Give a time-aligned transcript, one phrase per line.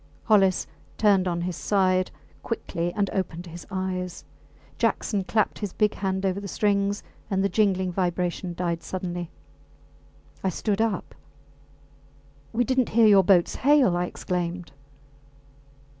[0.23, 0.65] Hollis
[0.97, 2.09] turned on his side
[2.41, 4.25] quickly and opened his eyes.
[4.79, 9.29] Jackson clapped his big hand over the strings and the jingling vibration died suddenly.
[10.43, 11.13] I stood up.
[12.51, 13.95] We did not hear your boats hail!
[13.95, 14.71] I exclaimed.